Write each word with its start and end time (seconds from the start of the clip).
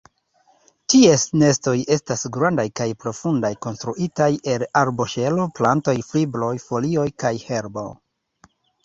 Ties 0.91 1.25
nestoj 1.41 1.73
estas 1.95 2.23
grandaj 2.37 2.65
kaj 2.81 2.87
profundaj, 3.05 3.51
konstruitaj 3.65 4.29
el 4.55 4.65
arboŝelo, 4.81 5.45
plantaj 5.61 5.95
fibroj, 6.09 6.51
folioj 6.65 7.05
kaj 7.27 7.33
herbo. 7.45 7.85